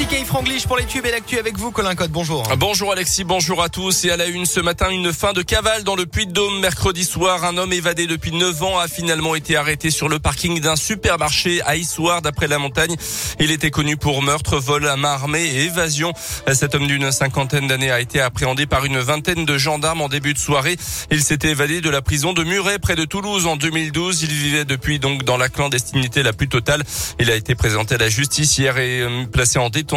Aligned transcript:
Merci 0.00 0.14
Kay 0.14 0.24
Franglish 0.24 0.64
pour 0.68 0.76
les 0.76 0.84
tubes 0.84 1.04
et 1.06 1.10
l'actu 1.10 1.40
avec 1.40 1.58
vous, 1.58 1.72
Colin 1.72 1.96
Code. 1.96 2.12
Bonjour. 2.12 2.44
Bonjour 2.56 2.92
Alexis, 2.92 3.24
bonjour 3.24 3.60
à 3.60 3.68
tous. 3.68 4.04
Et 4.04 4.12
à 4.12 4.16
la 4.16 4.26
une 4.26 4.46
ce 4.46 4.60
matin, 4.60 4.90
une 4.90 5.12
fin 5.12 5.32
de 5.32 5.42
cavale 5.42 5.82
dans 5.82 5.96
le 5.96 6.06
Puy-de-Dôme. 6.06 6.60
Mercredi 6.60 7.02
soir, 7.02 7.44
un 7.44 7.56
homme 7.56 7.72
évadé 7.72 8.06
depuis 8.06 8.30
9 8.30 8.62
ans 8.62 8.78
a 8.78 8.86
finalement 8.86 9.34
été 9.34 9.56
arrêté 9.56 9.90
sur 9.90 10.08
le 10.08 10.20
parking 10.20 10.60
d'un 10.60 10.76
supermarché 10.76 11.62
à 11.62 11.74
Issoire, 11.74 12.22
d'après 12.22 12.46
la 12.46 12.60
montagne. 12.60 12.94
Il 13.40 13.50
était 13.50 13.72
connu 13.72 13.96
pour 13.96 14.22
meurtre, 14.22 14.58
vol 14.58 14.86
à 14.86 14.94
main 14.94 15.14
armée 15.14 15.44
et 15.44 15.64
évasion. 15.64 16.12
Cet 16.52 16.76
homme 16.76 16.86
d'une 16.86 17.10
cinquantaine 17.10 17.66
d'années 17.66 17.90
a 17.90 18.00
été 18.00 18.20
appréhendé 18.20 18.66
par 18.66 18.84
une 18.84 19.00
vingtaine 19.00 19.46
de 19.46 19.58
gendarmes 19.58 20.02
en 20.02 20.08
début 20.08 20.32
de 20.32 20.38
soirée. 20.38 20.76
Il 21.10 21.24
s'était 21.24 21.48
évadé 21.48 21.80
de 21.80 21.90
la 21.90 22.02
prison 22.02 22.32
de 22.34 22.44
Muret, 22.44 22.78
près 22.78 22.94
de 22.94 23.04
Toulouse, 23.04 23.46
en 23.46 23.56
2012. 23.56 24.22
Il 24.22 24.30
vivait 24.30 24.64
depuis 24.64 25.00
donc 25.00 25.24
dans 25.24 25.38
la 25.38 25.48
clandestinité 25.48 26.22
la 26.22 26.32
plus 26.32 26.48
totale. 26.48 26.84
Il 27.18 27.32
a 27.32 27.34
été 27.34 27.56
présenté 27.56 27.96
à 27.96 27.98
la 27.98 28.08
justice 28.08 28.58
hier 28.58 28.78
et 28.78 29.00
euh, 29.00 29.24
placé 29.24 29.58
en 29.58 29.70
détention 29.70 29.87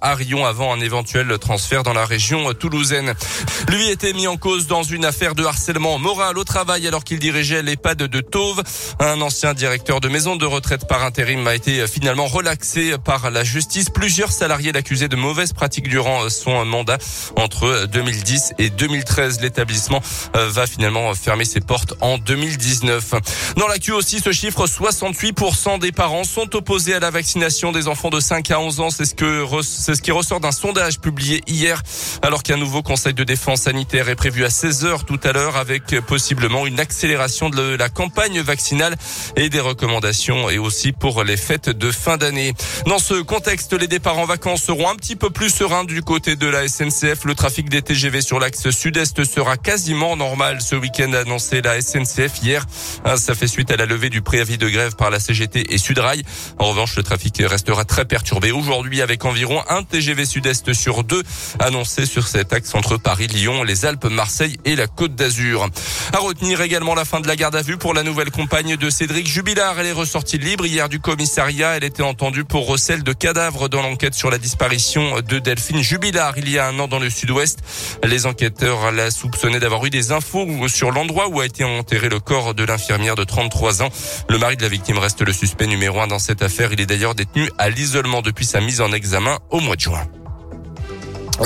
à 0.00 0.14
Rion 0.14 0.46
avant 0.46 0.72
un 0.72 0.80
éventuel 0.80 1.38
transfert 1.38 1.82
dans 1.82 1.92
la 1.92 2.06
région 2.06 2.54
toulousaine. 2.54 3.12
Lui 3.68 3.90
était 3.90 4.14
mis 4.14 4.26
en 4.26 4.38
cause 4.38 4.66
dans 4.66 4.82
une 4.82 5.04
affaire 5.04 5.34
de 5.34 5.44
harcèlement 5.44 5.98
moral 5.98 6.38
au 6.38 6.44
travail 6.44 6.86
alors 6.86 7.04
qu'il 7.04 7.18
dirigeait 7.18 7.62
l'EHPAD 7.62 7.98
de 7.98 8.20
Tauve. 8.20 8.62
Un 9.00 9.20
ancien 9.20 9.52
directeur 9.52 10.00
de 10.00 10.08
maison 10.08 10.36
de 10.36 10.46
retraite 10.46 10.88
par 10.88 11.04
intérim 11.04 11.46
a 11.46 11.54
été 11.54 11.86
finalement 11.86 12.26
relaxé 12.26 12.94
par 13.04 13.30
la 13.30 13.44
justice. 13.44 13.90
Plusieurs 13.90 14.32
salariés 14.32 14.72
l'accusaient 14.72 15.08
de 15.08 15.16
mauvaises 15.16 15.52
pratiques 15.52 15.88
durant 15.88 16.30
son 16.30 16.64
mandat 16.64 16.96
entre 17.36 17.86
2010 17.92 18.54
et 18.58 18.70
2013. 18.70 19.40
L'établissement 19.42 20.00
euh, 20.36 20.48
va 20.48 20.66
finalement 20.66 21.14
fermer 21.14 21.44
ses 21.44 21.60
portes 21.60 21.92
en 22.00 22.16
2019. 22.16 23.14
Dans 23.56 23.68
l'actu 23.68 23.92
aussi, 23.92 24.20
ce 24.20 24.32
chiffre, 24.32 24.66
68% 24.66 25.78
des 25.80 25.92
parents 25.92 26.24
sont 26.24 26.56
opposés 26.56 26.94
à 26.94 27.00
la 27.00 27.10
vaccination 27.10 27.72
des 27.72 27.88
enfants 27.88 28.10
de 28.10 28.20
5 28.20 28.50
à 28.50 28.58
11 28.58 28.80
ans. 28.80 28.90
C'est 28.90 29.04
ce 29.04 29.14
que 29.14 29.33
c'est 29.62 29.94
ce 29.94 30.02
qui 30.02 30.10
ressort 30.10 30.40
d'un 30.40 30.52
sondage 30.52 31.00
publié 31.00 31.42
hier, 31.46 31.82
alors 32.22 32.42
qu'un 32.42 32.56
nouveau 32.56 32.82
conseil 32.82 33.14
de 33.14 33.24
défense 33.24 33.62
sanitaire 33.62 34.08
est 34.08 34.16
prévu 34.16 34.44
à 34.44 34.50
16 34.50 34.84
heures 34.84 35.04
tout 35.04 35.20
à 35.22 35.32
l'heure, 35.32 35.56
avec 35.56 36.00
possiblement 36.00 36.66
une 36.66 36.80
accélération 36.80 37.50
de 37.50 37.74
la 37.76 37.88
campagne 37.88 38.40
vaccinale 38.40 38.96
et 39.36 39.48
des 39.48 39.60
recommandations, 39.60 40.50
et 40.50 40.58
aussi 40.58 40.92
pour 40.92 41.24
les 41.24 41.36
fêtes 41.36 41.68
de 41.68 41.90
fin 41.90 42.16
d'année. 42.16 42.54
Dans 42.86 42.98
ce 42.98 43.14
contexte, 43.14 43.72
les 43.72 43.88
départs 43.88 44.18
en 44.18 44.26
vacances 44.26 44.62
seront 44.62 44.88
un 44.88 44.96
petit 44.96 45.16
peu 45.16 45.30
plus 45.30 45.50
sereins 45.50 45.84
du 45.84 46.02
côté 46.02 46.36
de 46.36 46.46
la 46.46 46.68
SNCF. 46.68 47.24
Le 47.24 47.34
trafic 47.34 47.68
des 47.68 47.82
TGV 47.82 48.20
sur 48.20 48.38
l'axe 48.38 48.70
sud-est 48.70 49.24
sera 49.24 49.56
quasiment 49.56 50.16
normal 50.16 50.60
ce 50.60 50.76
week-end, 50.76 51.12
annoncé 51.12 51.62
la 51.62 51.80
SNCF 51.80 52.42
hier. 52.42 52.64
Ah, 53.04 53.16
ça 53.16 53.34
fait 53.34 53.46
suite 53.46 53.70
à 53.70 53.76
la 53.76 53.86
levée 53.86 54.10
du 54.10 54.22
préavis 54.22 54.58
de 54.58 54.68
grève 54.68 54.96
par 54.96 55.10
la 55.10 55.20
CGT 55.20 55.72
et 55.72 55.78
Sudrail. 55.78 56.22
En 56.58 56.66
revanche, 56.66 56.96
le 56.96 57.02
trafic 57.02 57.42
restera 57.44 57.84
très 57.84 58.04
perturbé 58.04 58.52
aujourd'hui 58.52 59.02
avec 59.02 59.23
environ 59.26 59.62
un 59.68 59.82
TGV 59.82 60.24
sud-est 60.24 60.72
sur 60.72 61.04
deux 61.04 61.22
annoncé 61.58 62.06
sur 62.06 62.26
cet 62.26 62.52
axe 62.52 62.74
entre 62.74 62.96
Paris, 62.96 63.26
Lyon, 63.26 63.62
les 63.62 63.86
Alpes, 63.86 64.06
Marseille 64.06 64.56
et 64.64 64.76
la 64.76 64.86
Côte 64.86 65.14
d'Azur. 65.14 65.68
À 66.12 66.18
retenir 66.18 66.60
également 66.60 66.94
la 66.94 67.04
fin 67.04 67.20
de 67.20 67.28
la 67.28 67.36
garde 67.36 67.56
à 67.56 67.62
vue 67.62 67.76
pour 67.76 67.94
la 67.94 68.02
nouvelle 68.02 68.30
compagne 68.30 68.76
de 68.76 68.90
Cédric 68.90 69.26
Jubilard. 69.26 69.78
Elle 69.78 69.86
est 69.86 69.92
ressortie 69.92 70.38
libre 70.38 70.66
hier 70.66 70.88
du 70.88 71.00
commissariat. 71.00 71.76
Elle 71.76 71.84
était 71.84 72.02
entendue 72.02 72.44
pour 72.44 72.66
recel 72.66 73.02
de 73.02 73.12
cadavres 73.12 73.68
dans 73.68 73.82
l'enquête 73.82 74.14
sur 74.14 74.30
la 74.30 74.38
disparition 74.38 75.20
de 75.20 75.38
Delphine 75.38 75.82
Jubilard 75.82 76.34
il 76.36 76.48
y 76.48 76.58
a 76.58 76.66
un 76.66 76.78
an 76.78 76.88
dans 76.88 76.98
le 76.98 77.10
sud-ouest. 77.10 77.60
Les 78.02 78.26
enquêteurs 78.26 78.92
la 78.92 79.10
soupçonnaient 79.10 79.60
d'avoir 79.60 79.84
eu 79.84 79.90
des 79.90 80.12
infos 80.12 80.46
sur 80.68 80.90
l'endroit 80.90 81.28
où 81.28 81.40
a 81.40 81.46
été 81.46 81.64
enterré 81.64 82.08
le 82.08 82.20
corps 82.20 82.54
de 82.54 82.64
l'infirmière 82.64 83.14
de 83.14 83.24
33 83.24 83.82
ans. 83.82 83.88
Le 84.28 84.38
mari 84.38 84.56
de 84.56 84.62
la 84.62 84.68
victime 84.68 84.98
reste 84.98 85.22
le 85.22 85.32
suspect 85.32 85.66
numéro 85.66 86.00
un 86.00 86.06
dans 86.06 86.18
cette 86.18 86.42
affaire. 86.42 86.72
Il 86.72 86.80
est 86.80 86.86
d'ailleurs 86.86 87.14
détenu 87.14 87.48
à 87.58 87.70
l'isolement 87.70 88.22
depuis 88.22 88.44
sa 88.44 88.60
mise 88.60 88.80
en 88.80 88.92
examen 88.92 89.13
au 89.50 89.60
mois 89.60 89.76
de 89.76 89.80
juin. 89.80 90.02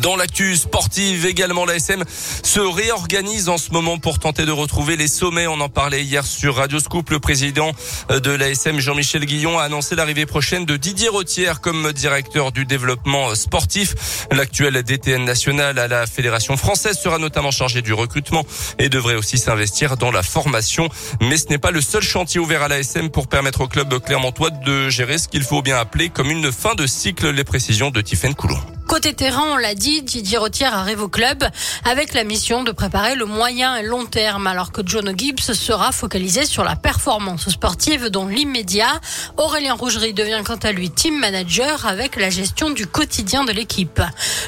Dans 0.00 0.14
l'actu 0.14 0.56
sportive 0.56 1.26
également, 1.26 1.64
la 1.64 1.74
SM 1.74 2.04
se 2.42 2.60
réorganise 2.60 3.48
en 3.48 3.58
ce 3.58 3.72
moment 3.72 3.98
pour 3.98 4.20
tenter 4.20 4.46
de 4.46 4.52
retrouver 4.52 4.96
les 4.96 5.08
sommets. 5.08 5.48
On 5.48 5.60
en 5.60 5.68
parlait 5.68 6.04
hier 6.04 6.24
sur 6.24 6.56
Radio 6.56 6.78
Scoop. 6.78 7.10
Le 7.10 7.18
président 7.18 7.72
de 8.08 8.30
l'ASM, 8.30 8.78
Jean-Michel 8.78 9.26
Guillon, 9.26 9.58
a 9.58 9.64
annoncé 9.64 9.96
l'arrivée 9.96 10.24
prochaine 10.24 10.64
de 10.66 10.76
Didier 10.76 11.08
Rotière 11.08 11.60
comme 11.60 11.92
directeur 11.92 12.52
du 12.52 12.64
développement 12.64 13.34
sportif. 13.34 14.26
L'actuel 14.30 14.80
DTN 14.82 15.24
national 15.24 15.78
à 15.80 15.88
la 15.88 16.06
Fédération 16.06 16.56
française 16.56 16.96
sera 16.96 17.18
notamment 17.18 17.50
chargé 17.50 17.82
du 17.82 17.92
recrutement 17.92 18.44
et 18.78 18.88
devrait 18.88 19.16
aussi 19.16 19.36
s'investir 19.36 19.96
dans 19.96 20.12
la 20.12 20.22
formation. 20.22 20.88
Mais 21.20 21.36
ce 21.36 21.48
n'est 21.48 21.58
pas 21.58 21.72
le 21.72 21.80
seul 21.80 22.02
chantier 22.02 22.38
ouvert 22.38 22.62
à 22.62 22.68
l'ASM 22.68 23.08
pour 23.08 23.26
permettre 23.26 23.62
au 23.62 23.68
club 23.68 23.98
clermontois 23.98 24.50
de 24.50 24.90
gérer 24.90 25.18
ce 25.18 25.26
qu'il 25.26 25.42
faut 25.42 25.60
bien 25.60 25.76
appeler 25.76 26.08
comme 26.08 26.30
une 26.30 26.52
fin 26.52 26.76
de 26.76 26.86
cycle. 26.86 27.30
Les 27.30 27.44
précisions 27.44 27.90
de 27.90 28.00
Tiffaine 28.00 28.34
Coulon. 28.34 28.60
Côté 28.92 29.14
terrain, 29.14 29.54
on 29.54 29.56
l'a 29.56 29.74
dit, 29.74 30.02
Didier 30.02 30.36
Rotière 30.36 30.74
arrive 30.74 31.00
au 31.00 31.08
club 31.08 31.42
avec 31.86 32.12
la 32.12 32.24
mission 32.24 32.62
de 32.62 32.72
préparer 32.72 33.14
le 33.14 33.24
moyen 33.24 33.74
et 33.76 33.82
long 33.82 34.04
terme, 34.04 34.46
alors 34.46 34.70
que 34.70 34.82
John 34.84 35.14
Gibbs 35.16 35.54
sera 35.54 35.92
focalisé 35.92 36.44
sur 36.44 36.62
la 36.62 36.76
performance 36.76 37.48
sportive 37.48 38.10
dans 38.10 38.26
l'immédiat. 38.26 39.00
Aurélien 39.38 39.72
Rougerie 39.72 40.12
devient 40.12 40.42
quant 40.44 40.56
à 40.56 40.72
lui 40.72 40.90
team 40.90 41.18
manager 41.18 41.86
avec 41.86 42.16
la 42.16 42.28
gestion 42.28 42.68
du 42.68 42.86
quotidien 42.86 43.44
de 43.44 43.52
l'équipe. 43.52 44.02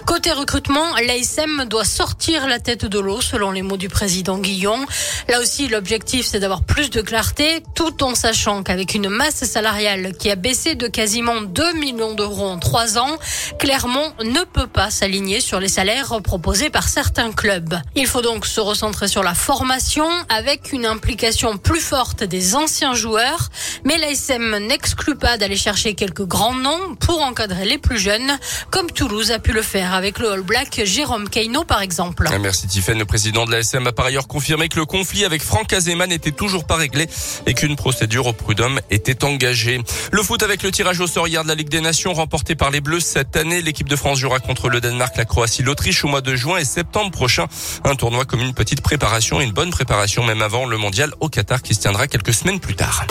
Côté 0.04 0.30
recrutement, 0.30 0.94
l'ASM 0.96 1.64
doit 1.64 1.86
sortir 1.86 2.46
la 2.46 2.58
tête 2.58 2.84
de 2.84 2.98
l'eau, 2.98 3.22
selon 3.22 3.50
les 3.50 3.62
mots 3.62 3.78
du 3.78 3.88
président 3.88 4.36
Guillon. 4.36 4.84
Là 5.30 5.40
aussi, 5.40 5.68
l'objectif, 5.68 6.26
c'est 6.26 6.40
d'avoir 6.40 6.64
plus 6.64 6.90
de 6.90 7.00
clarté, 7.00 7.62
tout 7.74 8.04
en 8.04 8.14
sachant 8.14 8.62
qu'avec 8.62 8.94
une 8.94 9.08
masse 9.08 9.44
salariale 9.44 10.14
qui 10.18 10.30
a 10.30 10.36
baissé 10.36 10.74
de 10.74 10.86
quasiment 10.86 11.40
2 11.40 11.72
millions 11.72 12.12
d'euros 12.12 12.46
en 12.46 12.58
3 12.58 12.98
ans, 12.98 13.16
Clermont 13.58 14.12
ne 14.34 14.42
peut 14.42 14.66
pas 14.66 14.90
s'aligner 14.90 15.40
sur 15.40 15.60
les 15.60 15.68
salaires 15.68 16.20
proposés 16.20 16.68
par 16.68 16.88
certains 16.88 17.30
clubs. 17.30 17.76
Il 17.94 18.08
faut 18.08 18.20
donc 18.20 18.46
se 18.46 18.60
recentrer 18.60 19.06
sur 19.06 19.22
la 19.22 19.32
formation 19.32 20.08
avec 20.28 20.72
une 20.72 20.86
implication 20.86 21.56
plus 21.56 21.80
forte 21.80 22.24
des 22.24 22.56
anciens 22.56 22.94
joueurs, 22.94 23.50
mais 23.84 23.96
l'ASM 23.96 24.58
n'exclut 24.66 25.14
pas 25.14 25.38
d'aller 25.38 25.56
chercher 25.56 25.94
quelques 25.94 26.26
grands 26.26 26.54
noms 26.54 26.96
pour 26.96 27.22
encadrer 27.22 27.64
les 27.64 27.78
plus 27.78 27.98
jeunes, 27.98 28.36
comme 28.70 28.90
Toulouse 28.90 29.30
a 29.30 29.38
pu 29.38 29.52
le 29.52 29.62
faire 29.62 29.94
avec 29.94 30.18
le 30.18 30.32
All 30.32 30.42
Black 30.42 30.80
Jérôme 30.84 31.28
Keino 31.28 31.62
par 31.62 31.80
exemple. 31.80 32.28
Merci 32.40 32.66
Tiffen. 32.66 32.98
Le 32.98 33.04
président 33.04 33.44
de 33.44 33.52
l'ASM 33.52 33.86
a 33.86 33.92
par 33.92 34.06
ailleurs 34.06 34.26
confirmé 34.26 34.68
que 34.68 34.80
le 34.80 34.84
conflit 34.84 35.24
avec 35.24 35.42
Franck 35.42 35.72
Azeman 35.72 36.08
n'était 36.08 36.32
toujours 36.32 36.64
pas 36.64 36.76
réglé 36.76 37.06
et 37.46 37.54
qu'une 37.54 37.76
procédure 37.76 38.26
au 38.26 38.32
prud'homme 38.32 38.80
était 38.90 39.22
engagée. 39.22 39.80
Le 40.10 40.22
foot 40.24 40.42
avec 40.42 40.64
le 40.64 40.72
tirage 40.72 40.98
au 40.98 41.06
sort 41.06 41.28
hier 41.28 41.44
de 41.44 41.48
la 41.48 41.54
Ligue 41.54 41.68
des 41.68 41.80
Nations 41.80 42.12
remporté 42.12 42.56
par 42.56 42.72
les 42.72 42.80
Bleus 42.80 42.98
cette 42.98 43.36
année, 43.36 43.62
l'équipe 43.62 43.88
de 43.88 43.94
France 43.94 44.23
jouera 44.24 44.40
contre 44.40 44.70
le 44.70 44.80
Danemark, 44.80 45.18
la 45.18 45.26
Croatie, 45.26 45.62
l'Autriche 45.62 46.02
au 46.02 46.08
mois 46.08 46.22
de 46.22 46.34
juin 46.34 46.56
et 46.56 46.64
septembre 46.64 47.10
prochain. 47.10 47.46
Un 47.84 47.94
tournoi 47.94 48.24
comme 48.24 48.40
une 48.40 48.54
petite 48.54 48.80
préparation, 48.80 49.38
une 49.42 49.52
bonne 49.52 49.68
préparation 49.68 50.24
même 50.24 50.40
avant 50.40 50.64
le 50.64 50.78
mondial 50.78 51.12
au 51.20 51.28
Qatar 51.28 51.60
qui 51.60 51.74
se 51.74 51.80
tiendra 51.80 52.06
quelques 52.06 52.32
semaines 52.32 52.58
plus 52.58 52.74
tard. 52.74 53.04